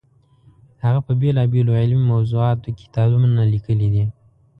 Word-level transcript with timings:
هغه 0.83 0.99
په 1.07 1.13
بېلابېلو 1.21 1.79
علمي 1.81 2.05
موضوعاتو 2.13 2.65
کې 2.77 2.83
کتابونه 2.83 3.41
لیکلي 3.53 3.87
دي. 3.93 4.05